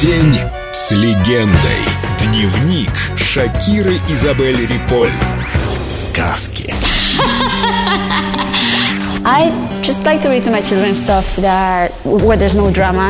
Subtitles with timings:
[0.00, 0.36] День
[0.72, 1.54] с легендой.
[2.20, 5.12] Дневник Шакиры Изабель Риполь.
[5.88, 6.74] Сказки.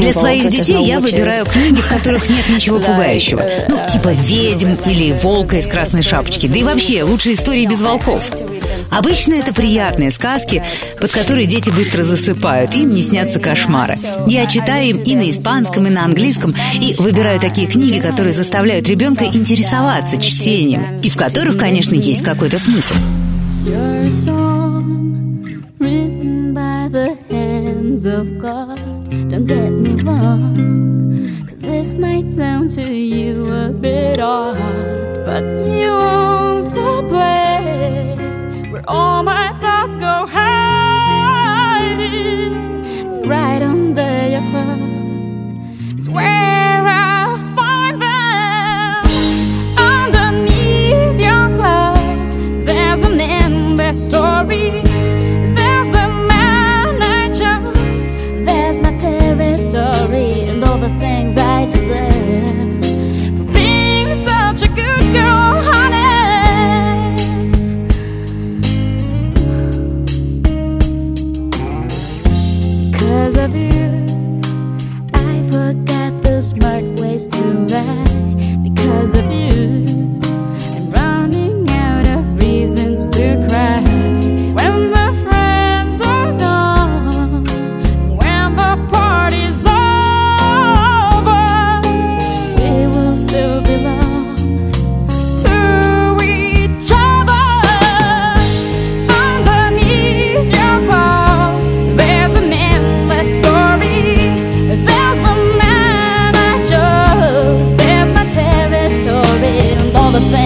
[0.00, 3.44] Для своих детей я выбираю книги, в которых нет ничего пугающего.
[3.68, 6.46] Ну, типа «Ведьм» или «Волка из красной шапочки».
[6.46, 8.30] Да и вообще, лучше истории без волков.
[8.90, 10.62] Обычно это приятные сказки,
[11.00, 13.96] под которые дети быстро засыпают, им не снятся кошмары.
[14.26, 18.88] Я читаю им и на испанском, и на английском, и выбираю такие книги, которые заставляют
[18.88, 22.94] ребенка интересоваться чтением, и в которых, конечно, есть какой-то смысл.
[35.28, 35.77] But you
[38.88, 39.47] all my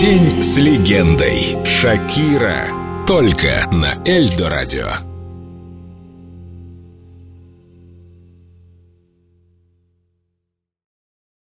[0.00, 1.58] День с легендой.
[1.66, 2.64] Шакира.
[3.06, 5.09] Только на Эльдо радио.